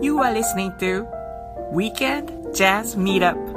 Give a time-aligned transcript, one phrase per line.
[0.00, 1.06] You are listening to
[1.72, 3.49] Weekend Jazz Meetup.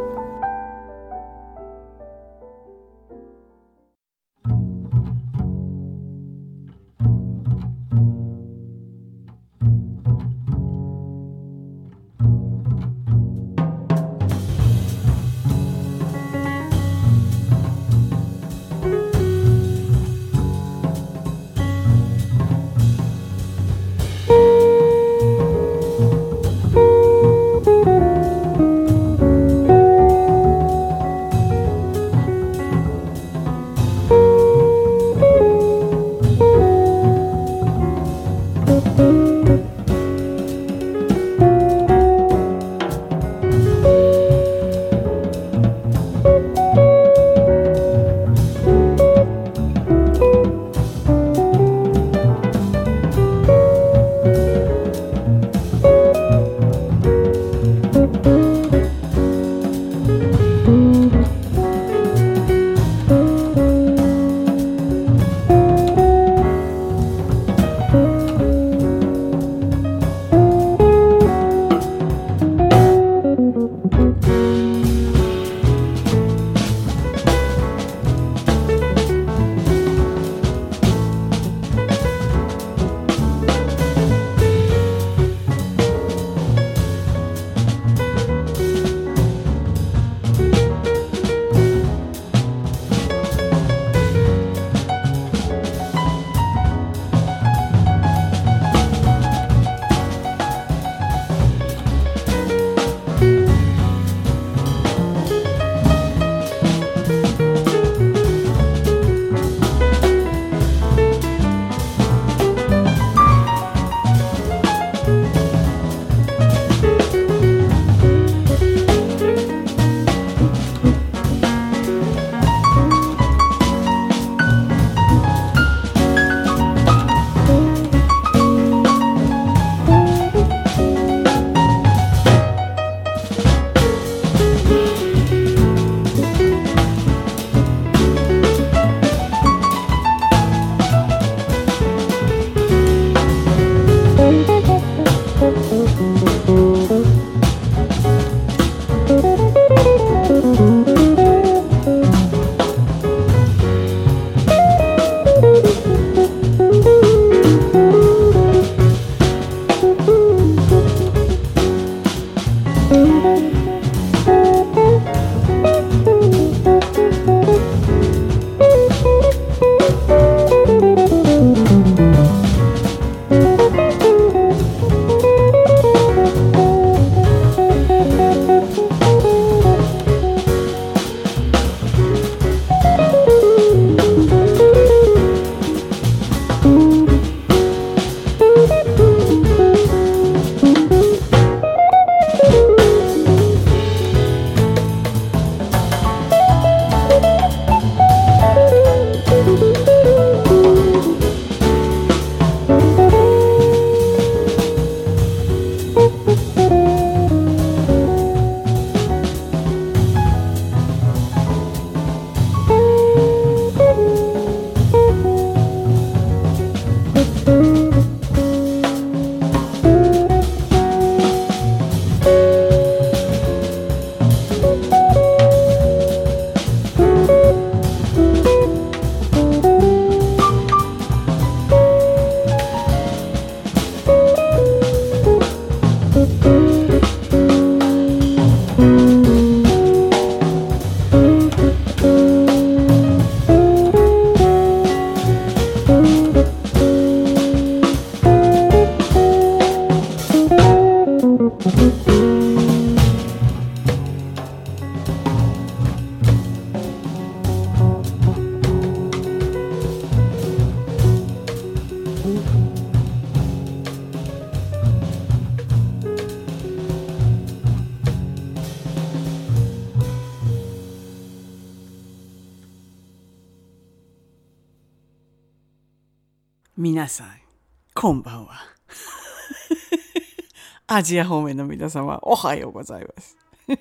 [280.95, 283.36] アジア方面の皆様、おはようございます。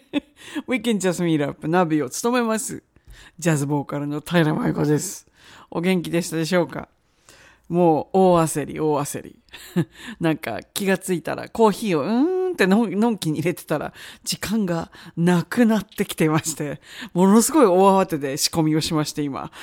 [0.66, 2.82] Weekend Just Meet Up ナビを務めます。
[3.38, 5.26] ジャズボーカルの平真由子です。
[5.70, 6.88] お元気でしたでしょうか？
[7.68, 9.38] もう大焦り、大焦り。
[10.20, 13.92] なんか気がついたらコーヒーをうーんってのんきに入れてたら、
[14.24, 16.80] 時間がなくなってきていまして、
[17.12, 19.52] ものすごい大慌てで仕込みをしまして、今。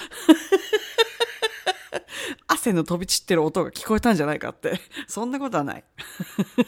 [2.47, 4.79] 汗の飛び散ってる音が聞こえたんじゃないかって。
[5.07, 5.83] そんなことはない。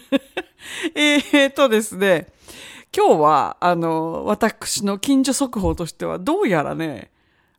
[0.95, 2.27] えーとですね、
[2.95, 7.11] 今日は、あの、私の近所速報としては、どうやらね、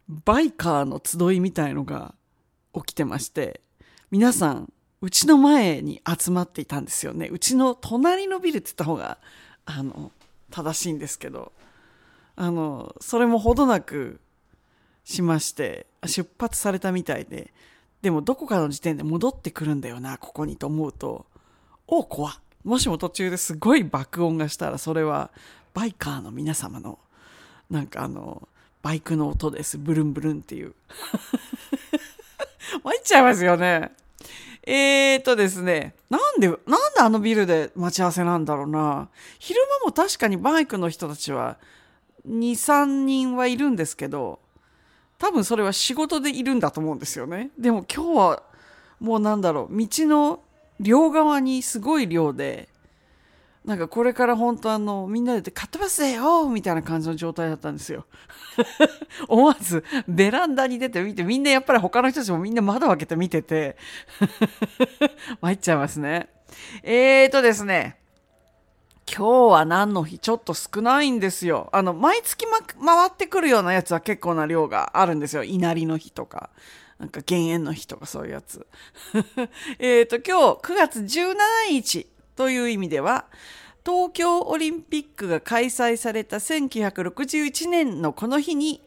[0.09, 2.15] バイカーの集いみたいのが
[2.75, 3.61] 起きてまして、
[4.11, 7.29] 皆さん、うちの前に集まっていたんですよね。
[7.29, 9.19] うちの隣のビルって言った方が、
[9.65, 10.13] あの、
[10.51, 11.53] 正しいんですけど、
[12.37, 14.21] あの、それもほどなく
[15.05, 17.53] しまして、出発されたみたいで、
[18.03, 21.27] でもどこかの時点で戻ってくるんだよな、ここにと思うと、
[21.87, 22.35] おお怖っ
[22.65, 25.31] もしも途中ですごい爆音がしたら、それは
[25.75, 26.99] バイカーの皆様の、
[27.71, 28.49] なんかあの、
[28.83, 29.79] バイクの音です。
[29.79, 30.75] ブルンブルンっていう。
[32.85, 33.93] 参っちゃいますよね。
[34.65, 39.09] えーとですね、なんで、なんであのビルで待ち合わせなんだろうな。
[39.41, 41.59] 昼間も確かにバイクの人たちは
[42.29, 44.39] 2、3人はいるんですけど、
[45.23, 47.51] 多分それは仕事でいるんだと思うんですよね。
[47.57, 48.43] でも今日は
[48.99, 50.43] もうなんだろう、道の
[50.81, 52.69] 両側にすごい量で、
[53.65, 58.05] なんかこれから本当あの、みんなで買ってますよみたいな感じの状態だったんですよ。
[59.29, 63.77] 思わずベランダに出て見て、みんなやっぱり他の人たちもみんな窓開けて見てて、
[65.41, 66.31] 参っちゃいますね。
[66.83, 68.02] えーとですね、
[69.07, 70.19] 今日は何の日？
[70.19, 71.69] ちょっと少ないんですよ。
[71.73, 75.45] あの、毎月、ま、回ってくるようなやつは結構な量があるんですよ。
[75.45, 76.51] 稲荷の日とか。
[76.99, 78.65] なんか減塩の日とかそういうやつ。
[79.81, 81.35] えっと、今日9月17
[81.71, 82.07] 日
[82.37, 83.27] という意味では、
[83.85, 88.81] 東京オリンピックが開催された1961年のこの日に、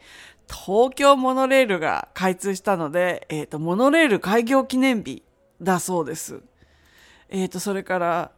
[0.47, 5.21] 東京モノレールが開通したので、えっ、と、モノレール開業記念日
[5.61, 6.41] だそうです。
[7.29, 8.31] えっ、と、それから、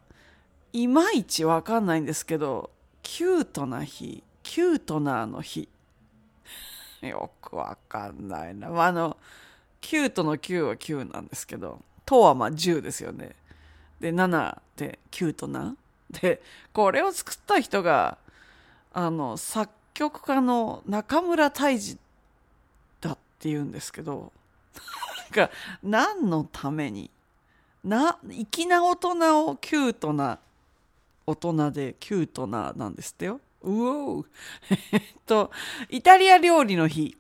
[0.78, 2.70] いまいちわかんないんですけど、
[3.02, 5.68] キュートな日、キュートナーの日。
[7.02, 8.70] よくわかんないな。
[8.70, 9.18] まあ、あの、
[9.82, 13.32] キュートの9は9なんですけど、とはまあ10ですよね。
[14.00, 15.76] で、7でキュートな。
[16.12, 16.44] で、
[16.74, 18.20] これを作った人が、
[18.94, 21.98] あの、作曲家の中村泰治
[23.02, 24.32] だって言うんですけど、
[25.32, 27.10] なんか、何のために、
[27.84, 30.38] な、粋な大人をキュートな
[31.28, 33.42] 大人でキュートななんですってよ。
[33.62, 34.26] うおー
[34.94, 35.52] えっと、
[35.90, 37.18] イタリア料理の日。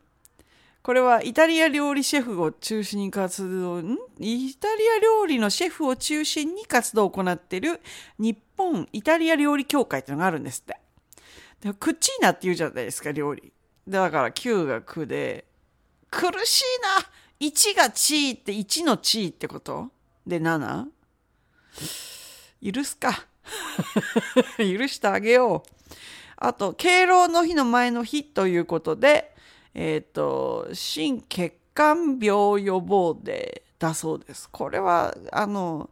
[0.82, 3.98] これはイタリア料理シェフを中心に活動、ん？
[4.20, 7.82] イタリア料理のシェフを中心に活動を行っている
[8.18, 10.78] 日本イタリア料理協会っていうのがあるんですって。
[11.60, 13.52] でクッチーナって言うじゃないですか、料理。
[13.86, 15.44] だから9が9で、
[16.10, 16.64] 苦しい
[17.42, 19.90] な !1 がチーって1のチーってこと？
[20.26, 20.86] で 7?
[22.64, 23.26] 許すか。
[24.58, 25.94] 許してあげよう。
[26.38, 29.34] あと、敬老の日の前の日ということで、
[29.74, 34.50] えっ、と、心血管病予防デーだそうです。
[34.50, 35.90] これは、あの、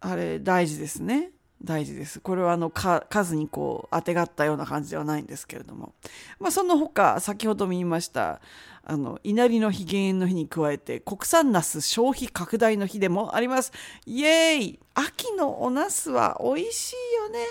[0.00, 1.32] あれ、大事ですね。
[1.64, 2.20] 大事です。
[2.20, 5.94] これはあの数にこう当てがったような感じではないんですけれども。
[6.40, 8.40] まあその他、先ほども言いました、
[8.84, 13.72] あの、稲荷の日、減塩の日に加えて、国産ナス消費拡大の日でもあります。
[14.06, 17.46] イエーイ秋のおナスは美味しいよね。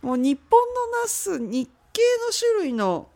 [0.00, 3.08] もう日本のナス、日系の種類の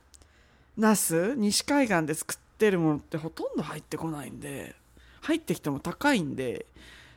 [0.76, 4.76] ナス、西海岸で作ってるものってほとんど入ってこないんで、
[5.23, 6.67] 入ってきても高いんで、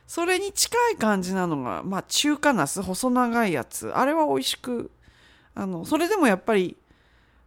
[0.06, 3.90] それに近い感じなのが、まあ中華ナス、細長いやつ。
[3.90, 4.90] あれは美味しく、
[5.54, 6.76] あの、それでもやっぱり、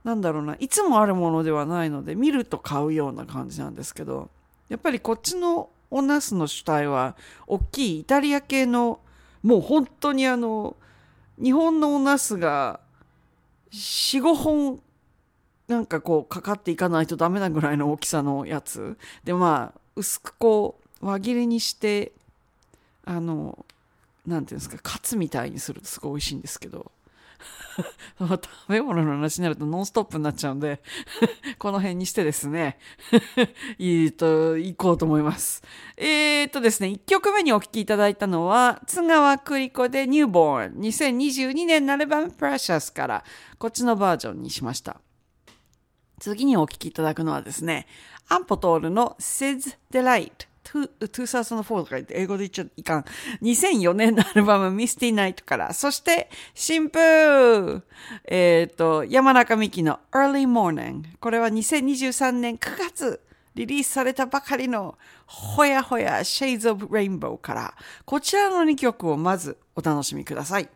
[0.04, 4.30] なんだろうな、いつもあるものではないので、見ると買うような感じなんですけど、
[4.70, 7.16] やっぱりこっちのおナスの主体は、
[7.48, 9.00] 大きいイタリア系の、
[9.44, 10.76] もう本当にあの、
[11.42, 12.80] 日本のおナスが、
[13.72, 14.82] 4、5本、
[15.68, 18.98] なんかこう、かかっていかないとダメなぐらいの大きさのやつ。
[19.24, 22.12] で、まあ、薄くこう、輪切りにして、
[23.06, 23.66] あの、
[24.26, 26.92] なんていうんですか、カツみたいにするとすごい美味しいんですけど、
[28.20, 30.82] 食べ物の話になるとノンストップになっちゃうんで、
[31.58, 32.78] この辺にしてですね、
[33.78, 35.64] いいと、行こうと思います。
[35.98, 43.24] えー、っとですね、1曲目にお聴きいただいたのは、津川栗子でニューボーン、2022年のアルバムプレシャスから、
[43.58, 45.02] こっちのバージョンにしました。
[46.20, 47.88] 次にお聴きいただくのはですね、
[48.30, 50.53] アンポトールの Sid's Delight。
[50.64, 53.06] 2004とか言って英語で言っちゃいかん。
[53.42, 57.82] 2004年のアルバム Misty Night から、そして新風
[58.26, 61.04] えっ、と、山中美希の Early Morning。
[61.20, 63.22] これは2023年9月
[63.56, 67.74] リリースされたばかりのほやほや Shades of Rainbow から、
[68.06, 70.70] こちらの2曲をまずお楽しみください。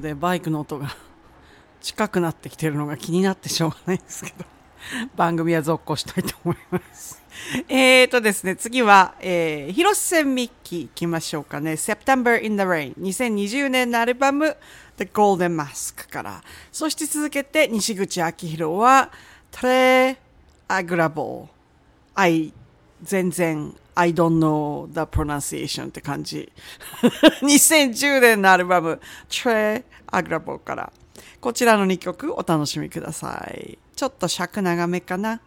[0.00, 0.94] でバイクの音が
[1.80, 4.44] 近くなってきてるのが気になってしょうがないんですけど
[5.16, 7.22] 番組は続行したいと思います。
[7.68, 11.72] えーとですね次は、えー、広瀬美樹いきましょうかね。
[11.72, 14.56] September in the Rain 2020年のアルバム
[14.96, 16.42] The Golden Mask から。
[16.72, 19.10] そして続けて西口明宏は
[19.52, 20.16] Tre
[20.68, 21.46] Agrable
[22.14, 22.52] I
[23.02, 26.50] 全然 I don't know the pronunciation って感じ。
[27.42, 30.92] 2010年のアルバム Tre Agrable から
[31.40, 33.78] こちらの2曲お楽しみください。
[33.96, 35.40] ちょっと尺長めかな。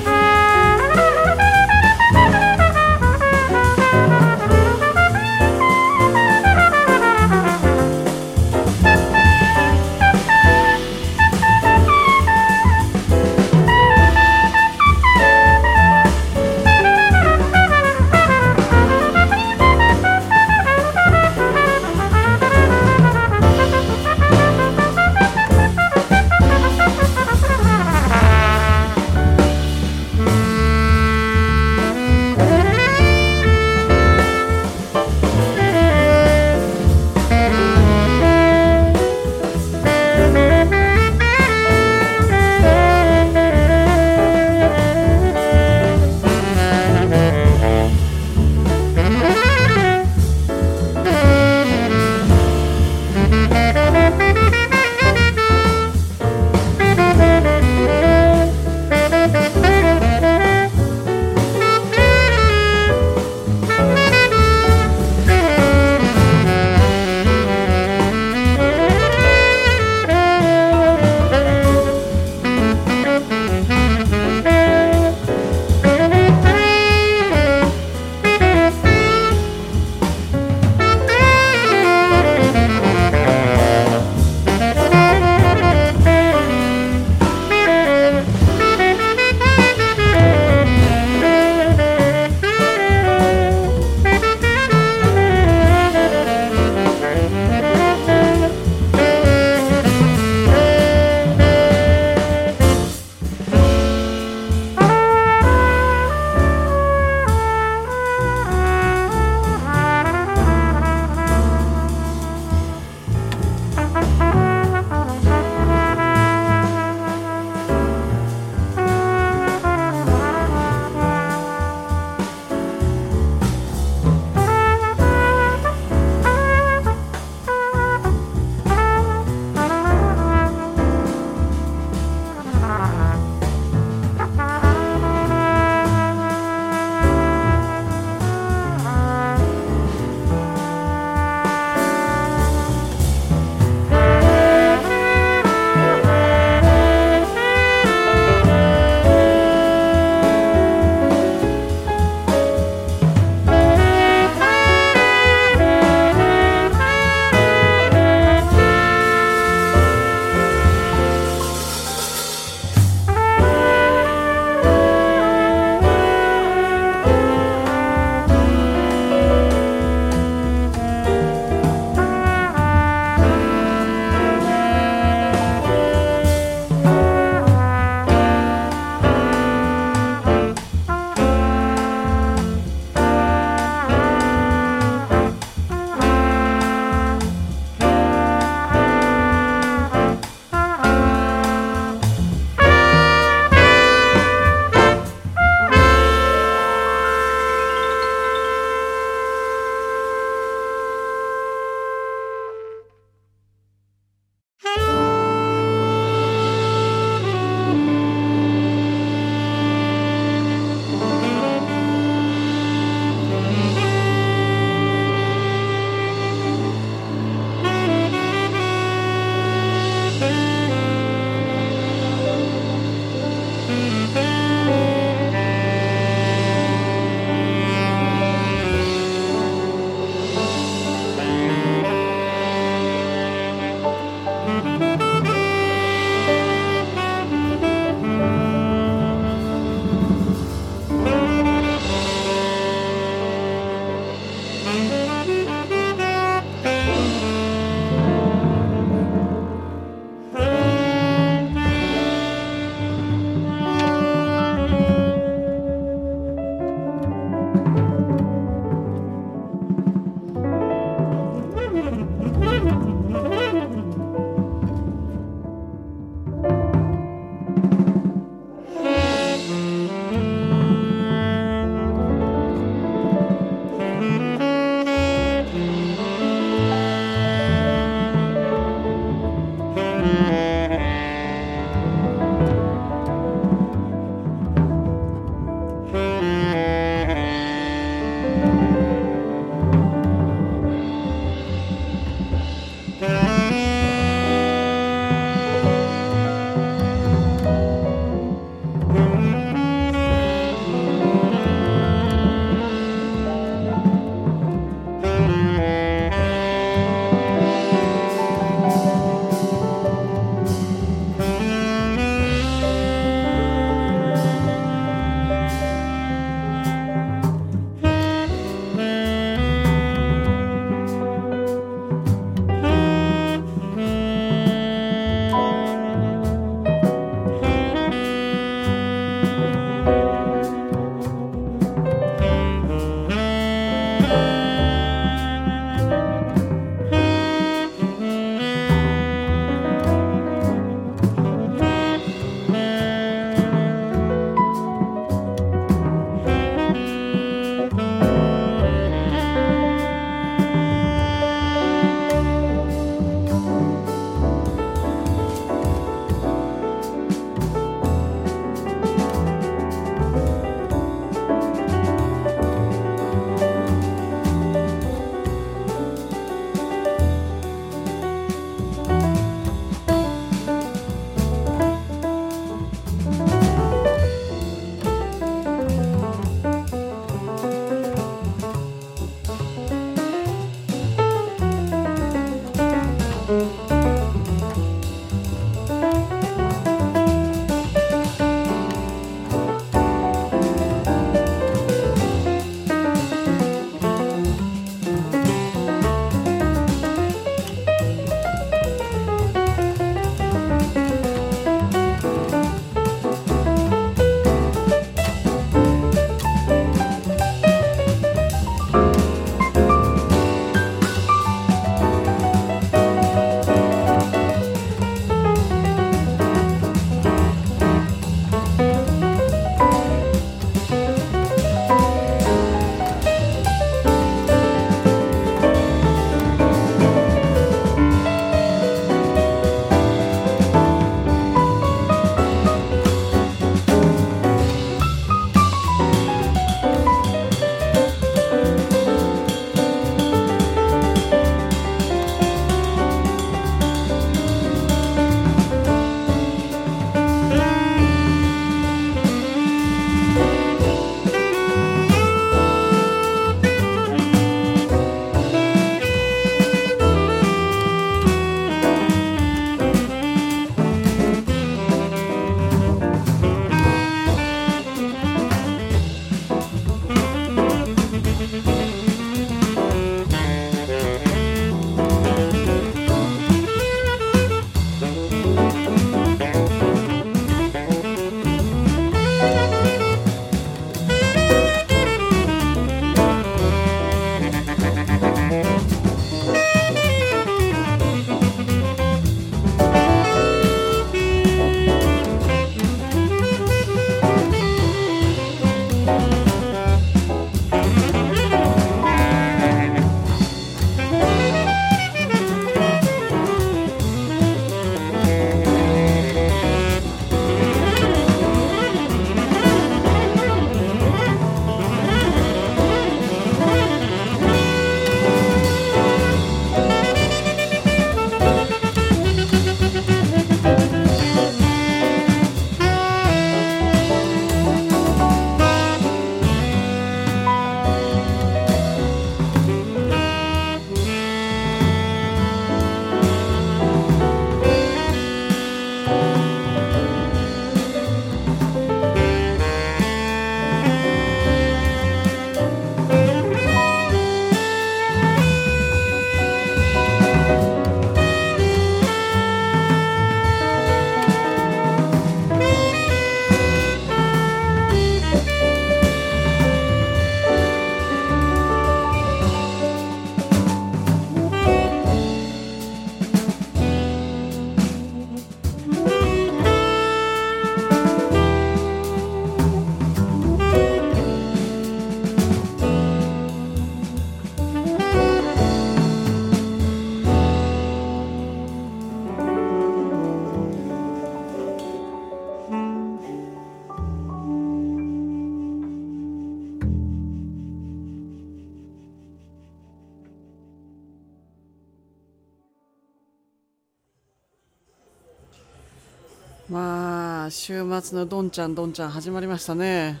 [597.76, 600.00] あ週末のどんちゃんどんちゃん始まりましたね。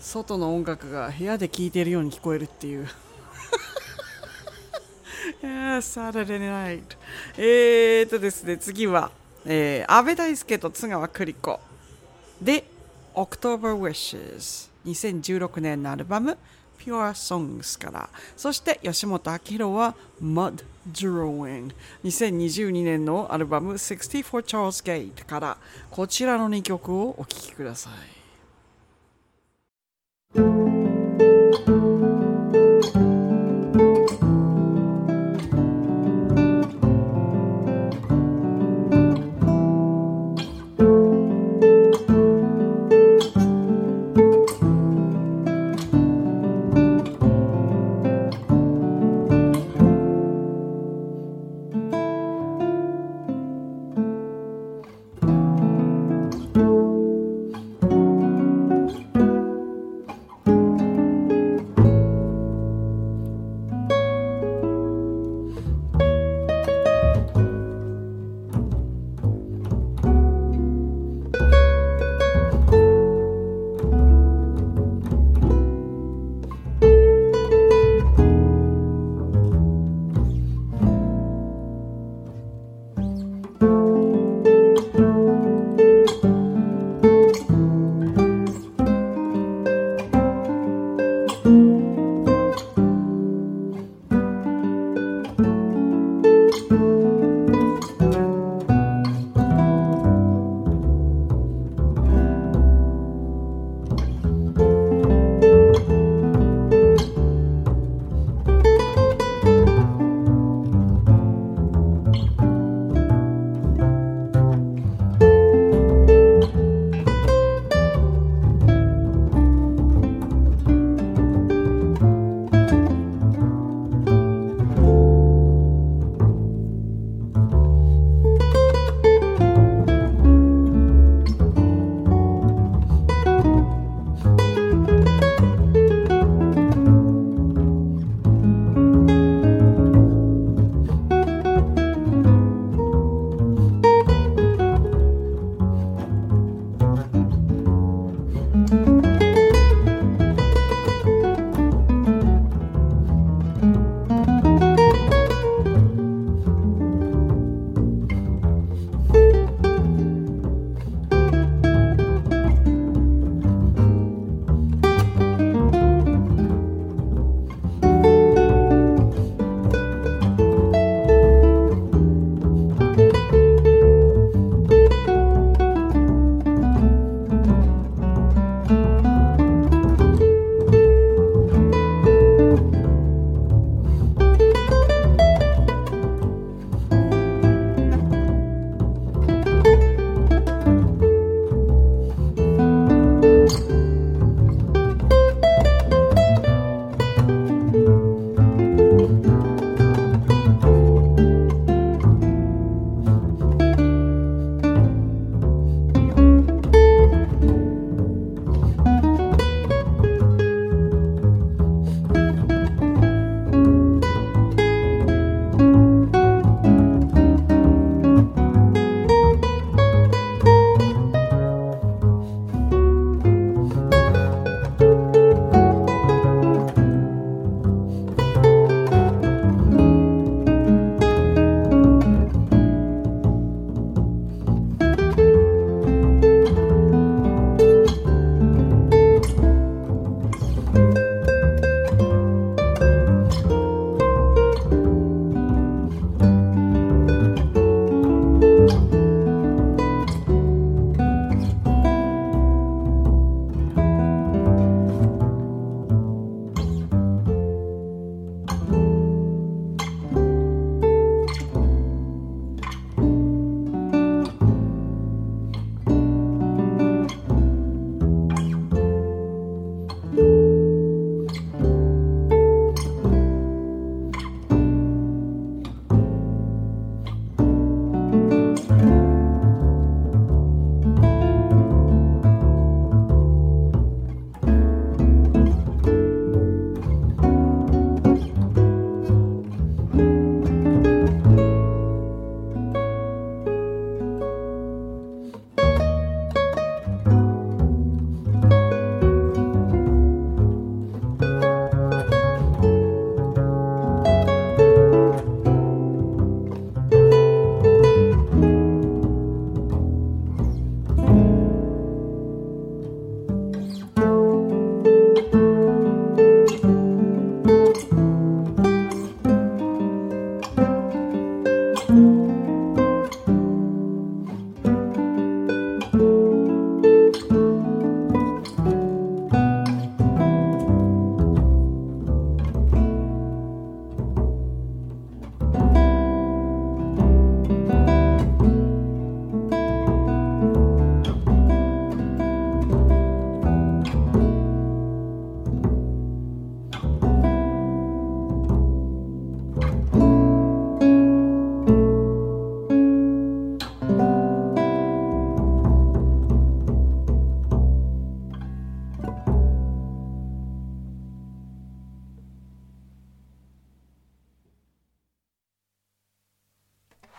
[0.00, 2.88] 外の音楽が部屋で聴いているように聞こえるっていう。
[5.42, 6.82] yeah, Saturday night
[7.36, 9.12] えーとですね次は、
[9.44, 11.60] えー、安倍大輔と津川栗子。
[12.40, 12.64] で
[13.14, 16.36] October Wishes 2016年のアルバム
[16.80, 18.08] Pure Songs から。
[18.36, 21.72] そして吉本明宏は Mud Drawing
[22.04, 25.56] 2022年のアルバム64 Charles Gate から。
[25.90, 27.92] こちらの2曲をお聴きください。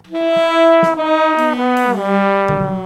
[0.09, 0.17] Thank
[2.77, 2.82] you.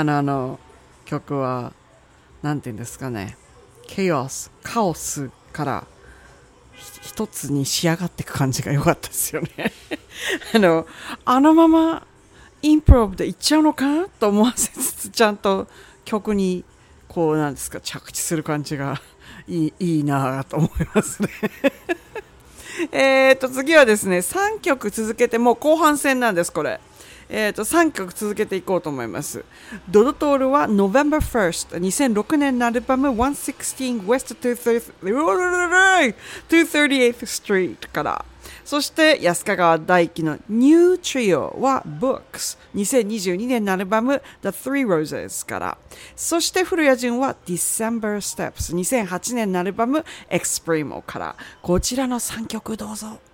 [0.00, 0.58] 今のあの
[1.04, 1.74] 曲は
[2.40, 3.36] 何て言うんですかね。
[3.86, 5.86] ケオスカオスから
[7.02, 9.50] 一つに仕上がっていく感じが良かったですよね。
[10.54, 10.86] あの
[11.26, 12.06] あのまま
[12.62, 15.68] インプロブでいっちゃうのかと思わせつつちゃんと
[16.06, 16.64] 曲に
[17.06, 19.02] こうなんですか着地する感じが
[19.46, 21.28] いいいいなと思いますね。
[22.90, 26.80] えっと次はですね3曲続けてもう後半戦なんですこれ。
[27.32, 29.44] えー、と3曲続けていこうと思います。
[29.88, 38.24] ドドトールは November 1st 2006年のアルバム116 West 238th Street から
[38.64, 45.78] そして安川大輝の New Trio は Books 2022年のアルバム The Three Roses から
[46.16, 48.74] そして古谷潤は December Steps
[49.06, 53.29] 2008年のアルバム Exprimo からこちらの3曲どうぞ。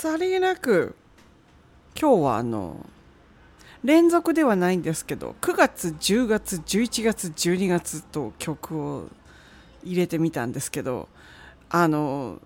[0.00, 0.96] さりげなく
[1.94, 2.86] 今日はあの
[3.84, 9.08] 連続ではないんですけど9月10月11月12月と曲を
[9.84, 11.10] 入れてみたんですけど
[11.68, 12.40] あの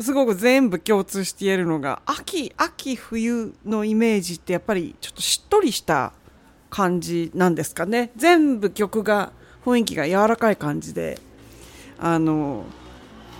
[0.00, 6.12] すごく全部共通して言えるのが秋秋冬のイメージってやっぱりちょっとしっとりした
[6.68, 8.10] 感じなんですかね。
[8.16, 9.30] 全部曲が
[9.64, 11.20] 雰囲気が柔らかい感じで
[12.00, 12.64] あの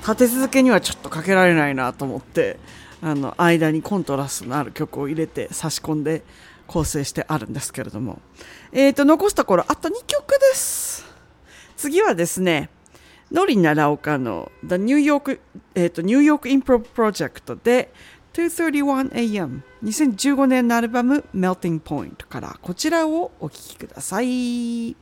[0.03, 2.61] 立て続けにはちょっとかけられないなと思って
[3.01, 6.23] あの間にコントラストのある曲を入れて差し込んで
[6.67, 8.21] 構成してあるんですけれども、
[8.73, 11.07] えー、と残すところあと2曲です。
[11.77, 12.71] 次はですね
[13.31, 15.41] ノリ奈良岡の The New York、
[15.75, 17.93] えー、と New York Improv Project で
[18.33, 22.59] 2:31am 2015年のアルバム Melting Point から。
[22.61, 24.97] こちらをお聴きください。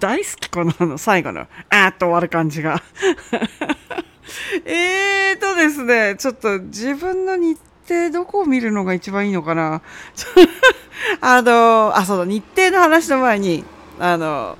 [0.00, 2.82] 大好きこの最後のあーっと終わる感じが。
[4.64, 7.58] えーとですねちょっと自分の日
[7.88, 9.82] 程どこを見るのが一番いいのかな。
[11.20, 13.64] あのあそうだ日程の話の前に
[13.98, 14.56] あの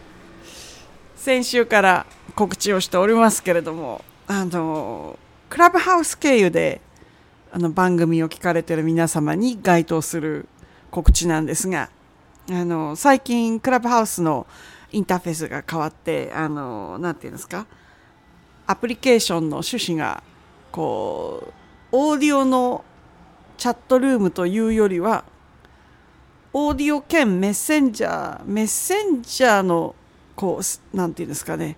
[1.16, 5.18] 先週から告知をしておりますけれどもあの
[5.48, 6.80] クラブハウス経由で
[7.52, 10.46] あの番組を聞かれてる皆様に該当する
[10.90, 11.90] 告知なんですが
[12.48, 14.46] あの最近クラブハウスの
[14.92, 17.66] インターフェースが変わってあのなんていうんですか？
[18.66, 20.22] アプリケーションの趣旨が
[20.72, 21.52] こう
[21.92, 22.84] オーディオの
[23.56, 25.24] チャットルームというよりは
[26.52, 29.94] オーディオ兼メッセンジャーメッセンジャーの
[30.36, 30.60] こ
[30.92, 31.76] うなんていうんですかね。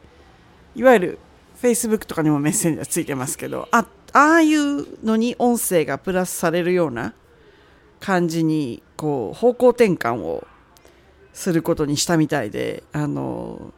[0.75, 1.19] いわゆる
[1.61, 7.15] Facebook とかにもメッセンジャーついてますけどあああいうのに音声がプラスされるような
[8.01, 10.47] 感じにこう方向転換を
[11.33, 13.73] することにしたみたいであの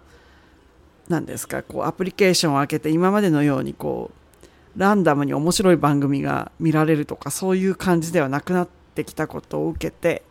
[1.08, 10.22] 何ですかこうアプリケーションを開けて今までのようにこうランダムに面白い番組が見られるとかそういう感じではなくなってきたことを受けて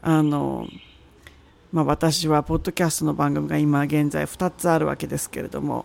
[0.00, 0.66] あの、
[1.72, 5.84] まあ、私はポッドキャストの番組が今現在2つあるわけですけれども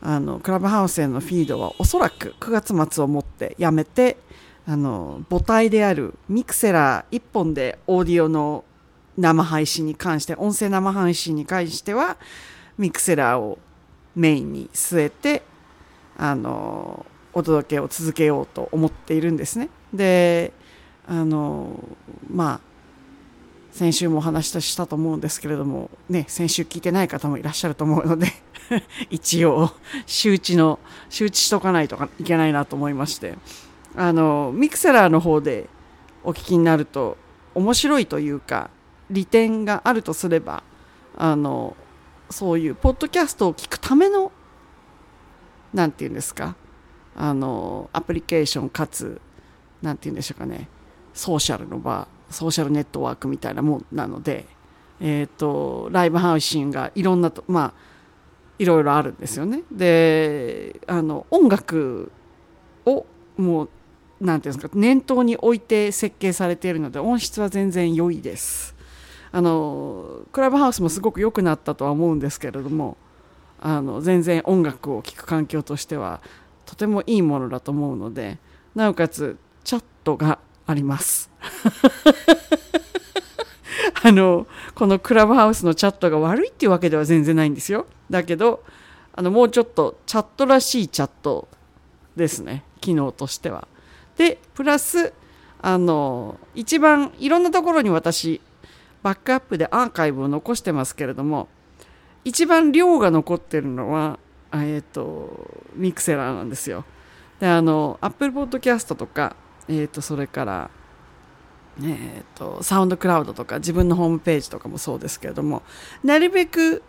[0.00, 4.16] あのクラブハウスへのフィードはおそらく9月末をもってやめて
[4.66, 8.64] あの母体であるミクセラー1本でオーディオの
[9.18, 12.16] 生配信に関して音声生配信に関しては
[12.78, 13.58] ミクセラーを
[14.14, 15.42] メインに据えて
[16.16, 19.68] あのお届けを続けようと思っているんですね。
[19.92, 20.52] で
[21.06, 21.82] あの
[22.30, 22.68] まあ
[23.72, 28.26] 先週もお話ししたと思うんですけれども、ね、先週聞いてない方もいらっしゃると思うので
[29.10, 29.70] 一応
[30.06, 30.78] 周知の
[31.10, 33.34] 周知しとかないといけないなと思いまして
[33.94, 35.68] あのミクセラーの方で
[36.24, 37.16] お聞きになると
[37.54, 38.70] 面白いというか
[39.10, 40.62] 利点があるとすれば
[41.16, 41.76] あの
[42.30, 44.32] そういうポッドキャストを聞くための
[45.72, 46.56] 何て言うんですか
[47.16, 49.20] あのアプリケーションかつ
[49.82, 50.68] 何て言うんでしょうかね
[51.14, 54.46] ソーシャルの場ソーシャルネットワークみたいなもんなので、
[55.00, 57.72] えーと、ライブ配信がいろんなとまあ
[58.58, 59.62] いろいろあるんですよね。
[59.70, 62.10] であの音楽
[62.84, 63.06] を
[63.36, 63.68] もう
[64.20, 68.74] 何て言うんですか念頭に置いて設計されているので音質は全然良いです。
[69.30, 72.96] あのクラブハウスもすごく良くなったとは思うんですけれども
[73.60, 76.20] あの全然音楽を聴く環境としては
[76.64, 78.38] とてもいいものだと思うので
[78.74, 81.30] なおかつチャットがあります。
[84.02, 87.86] あのこのクラブハウスのチャットが悪いっていうわけでは全然ないんですよ。
[88.10, 88.62] だけど
[89.12, 91.48] あのもうちょっとチャットらしいチャット
[92.16, 92.62] ですね。
[92.80, 93.66] 機能としては。
[94.16, 95.12] でプラス
[95.60, 98.40] あの一番いろんなところに私
[99.02, 101.48] バックアップでアーカイブを残してますけれども
[102.24, 104.18] 一番量が残ってるのは
[104.52, 106.84] えっ、ー、とミクセラーなんですよ。
[107.40, 109.36] であのアップルポッドキャストとか
[109.68, 110.70] えー、とそれから
[111.80, 115.62] えーと、サウンドクラウドとか自分のホームページとかもそうですけれども
[116.02, 116.82] なるべく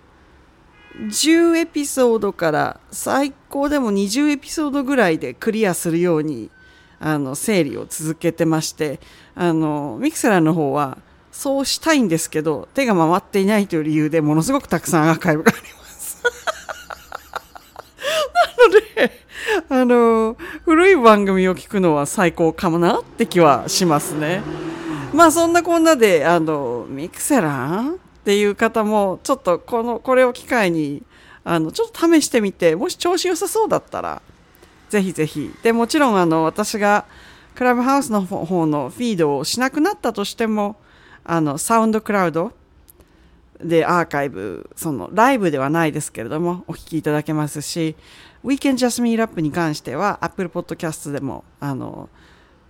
[0.96, 6.50] 10エピソードから最高でも20エピソードぐらいでクリアするように
[7.00, 9.00] あの整理を続けてまして
[9.36, 10.98] あのミクセラーの方は
[11.40, 16.22] そうしたいんですけど手が回っていないという理由でものすごくたくさんアーカイブがあります。
[18.60, 19.26] なので
[19.70, 20.36] あの
[20.66, 24.44] 古い番組を聞くのは最高かもなって気はしますね。
[25.14, 31.04] まあそんなこんなであのミクセラーっていう方もちょっとこのこれを機会に
[31.46, 34.22] あのちょっと試してみてもし調子良さそうだったら
[34.90, 35.56] ぜひぜひ。
[35.64, 37.06] でもちろんあの私が
[37.56, 40.76] クラブハウスの方のフィードをしなくなったとしても
[41.32, 42.54] あのサウンドクラウド
[43.64, 47.96] でアーカイブそのライブではないですけれどもお聞きいただけますし
[48.44, 52.10] Weekend Just Me Up に関しては Apple Podcast でもあの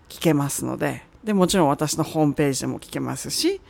[0.10, 3.62] 聞けますのででもちろん私のホームページでも聞けますし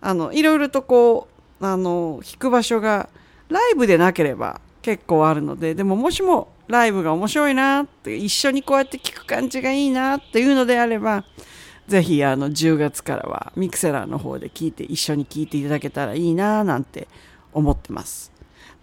[0.00, 1.26] あのいろいろとこ
[1.60, 3.08] うあの聞く場所が
[3.48, 11.24] ライブでなければ結構あるのででももしもライブが面白いなって一緒にこうやって聞く感じがいいなっていうのであれば
[11.88, 17.08] ぜひあの10月からはミクセラーの方で聞いて一緒に聞いていただけたらいいななんて
[17.52, 18.32] 思ってます。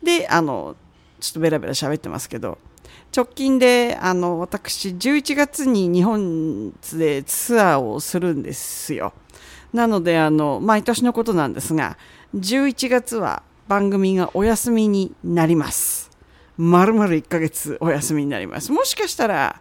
[0.02, 0.76] であの
[1.20, 2.58] ちょっとベラベラ喋ってますけど
[3.16, 9.14] 直近であの私11月に日本でツアーをするんですよ。
[9.74, 11.98] なのであの毎年のことなんですが
[12.36, 16.10] 11月は番組がお休みになります。
[16.58, 18.72] まるまる1ヶ月お休みになります。
[18.72, 19.60] もしかしたら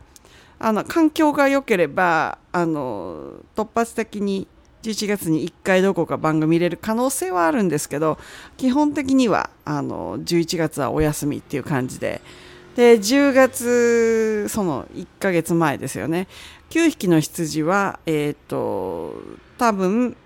[0.65, 4.47] あの環境が良ければあの突発的に
[4.83, 8.17] 11月に1回どこか番組入れる可能性はあるんですけど
[8.57, 12.21] 基本的にはあの11月はお休みっていう感じで。
[12.77, 16.27] で10月その1ヶ月前ですよね。
[16.71, 19.15] 9匹の羊はえっ、ー、と
[19.59, 20.17] 多分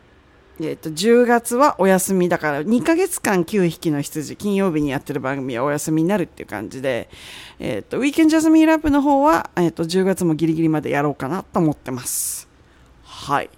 [0.59, 7.11] えーと、10月はお休みだから2ヶ月間9匹の羊金曜日にやってる番組はお休みになるっていう感じで、
[7.59, 12.49] えーと、ウィーケンジャズミーラップの方は、えーと、と10月もギリギリまでやろうかなと思ってます。
[13.05, 13.51] はい。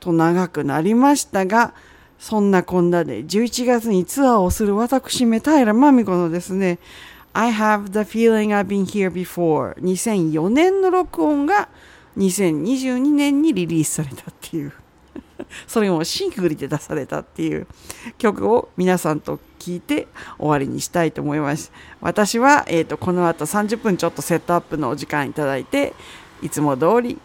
[0.00, 1.74] と長くなりましたが
[2.18, 6.78] そんなこんなで11月にツアーをする私め平真美子のですね
[7.32, 11.68] I have the feeling I've been here before 2004年の録音が
[12.18, 14.72] 2022年にリリースされたっていう。
[15.66, 17.66] それもシングルで出されたっていう
[18.18, 20.08] 曲を皆さんと聞いて
[20.38, 21.72] 終わりにしたいと思います。
[22.00, 25.94] 私は、えーと、この後30分ちょっとセットアップのお時間いただいて、
[26.42, 27.18] いつも通り、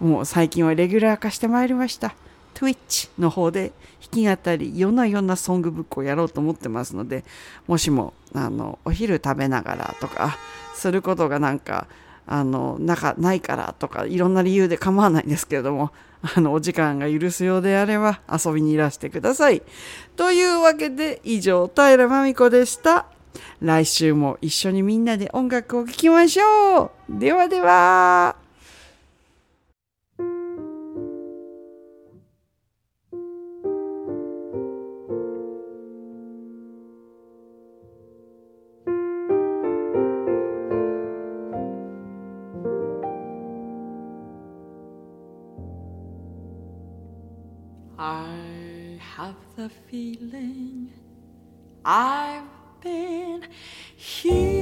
[0.00, 2.14] もう最近はレギュラー化してまいりました。
[2.54, 3.72] Twitch の方で
[4.12, 7.24] 弾き語り、いろんないろんなソングブックをやろうと思ってますので、
[7.68, 10.36] もしも、あの、お昼食べながらとか、
[10.74, 11.86] することがなんか、
[12.28, 15.90] あの、なかないからとか、いろんな理由で構わないんですけれども、
[16.36, 19.62] あの、お時間が許すようであれば遊びにいらしてください。
[20.16, 23.06] というわけで、以上、平真美子でした。
[23.60, 27.18] 来週も一緒にみんなで音楽を聴きましょう。
[27.18, 28.47] ではでは。
[51.90, 52.42] I've
[52.82, 53.46] been
[53.96, 54.57] here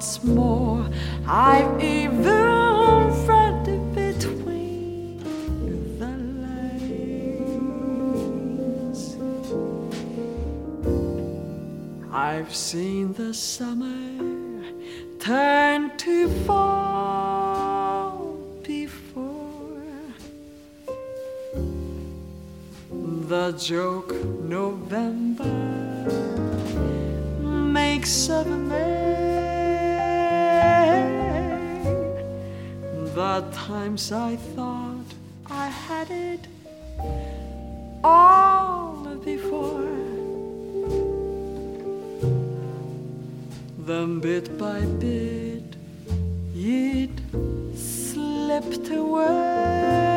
[0.00, 0.88] What's more,
[1.26, 2.24] I've even
[3.26, 5.18] read between
[5.98, 7.40] the lines.
[12.10, 14.48] I've seen the summer
[15.18, 19.82] turn to fall before
[23.28, 24.14] the joke
[24.48, 25.44] November
[27.42, 28.99] makes of May.
[33.30, 35.06] The times I thought
[35.46, 36.40] I had it
[38.02, 39.94] all before.
[43.86, 45.76] Then bit by bit
[46.56, 47.16] it
[47.76, 50.09] slipped away.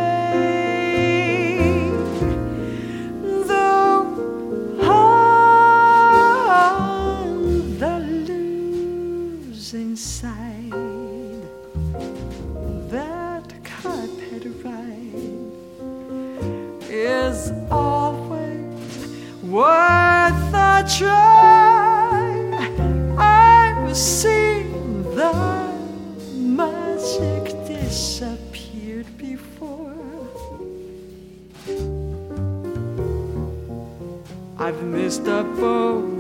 [34.64, 36.13] I've missed a boat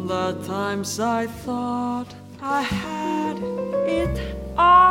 [0.05, 3.37] The times I thought I had
[3.87, 4.19] it
[4.55, 4.86] all.